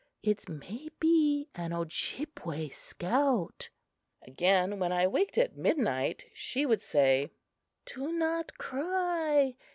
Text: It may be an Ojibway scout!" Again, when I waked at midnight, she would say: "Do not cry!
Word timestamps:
It 0.23 0.49
may 0.49 0.87
be 0.99 1.47
an 1.53 1.69
Ojibway 1.73 2.69
scout!" 2.69 3.69
Again, 4.23 4.79
when 4.79 4.91
I 4.91 5.05
waked 5.05 5.37
at 5.37 5.55
midnight, 5.55 6.25
she 6.33 6.65
would 6.65 6.81
say: 6.81 7.29
"Do 7.85 8.11
not 8.11 8.57
cry! 8.57 9.57